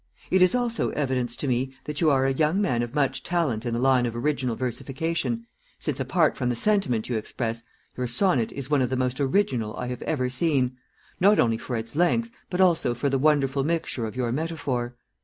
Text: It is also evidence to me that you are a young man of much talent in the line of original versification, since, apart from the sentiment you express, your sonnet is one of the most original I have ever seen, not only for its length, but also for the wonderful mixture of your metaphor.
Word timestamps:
It 0.31 0.41
is 0.41 0.55
also 0.55 0.89
evidence 0.93 1.35
to 1.35 1.47
me 1.47 1.75
that 1.83 2.01
you 2.01 2.09
are 2.09 2.25
a 2.25 2.33
young 2.33 2.59
man 2.59 2.81
of 2.81 2.95
much 2.95 3.21
talent 3.21 3.67
in 3.67 3.73
the 3.75 3.79
line 3.79 4.07
of 4.07 4.15
original 4.15 4.55
versification, 4.55 5.45
since, 5.77 5.99
apart 5.99 6.35
from 6.35 6.49
the 6.49 6.55
sentiment 6.55 7.07
you 7.07 7.17
express, 7.17 7.63
your 7.95 8.07
sonnet 8.07 8.51
is 8.51 8.67
one 8.67 8.81
of 8.81 8.89
the 8.89 8.95
most 8.97 9.21
original 9.21 9.77
I 9.77 9.85
have 9.89 10.01
ever 10.01 10.27
seen, 10.27 10.75
not 11.19 11.37
only 11.39 11.59
for 11.59 11.75
its 11.75 11.95
length, 11.95 12.31
but 12.49 12.59
also 12.59 12.95
for 12.95 13.09
the 13.11 13.19
wonderful 13.19 13.63
mixture 13.63 14.07
of 14.07 14.15
your 14.15 14.31
metaphor. 14.31 14.95